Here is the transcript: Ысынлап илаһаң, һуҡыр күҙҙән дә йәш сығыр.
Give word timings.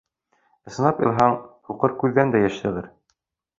Ысынлап 0.71 1.03
илаһаң, 1.03 1.37
һуҡыр 1.69 1.95
күҙҙән 2.01 2.35
дә 2.37 2.45
йәш 2.47 2.61
сығыр. 2.65 2.91